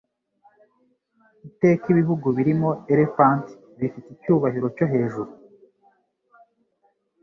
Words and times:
Iteka 1.49 1.83
ibihugu 1.93 2.27
birimo 2.37 2.69
Elephant 2.93 3.45
bifite 3.79 4.07
icyubahiro 4.15 4.67
cyo 4.75 4.85
hejuru 4.93 5.31